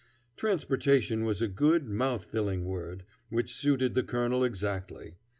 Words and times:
Transportation 0.35 1.25
was 1.25 1.43
a 1.43 1.47
good, 1.47 1.87
mouth 1.87 2.25
filling 2.25 2.65
word, 2.65 3.03
which 3.29 3.53
suited 3.53 3.93
the 3.93 4.01
colonel 4.01 4.43
exactly. 4.43 5.13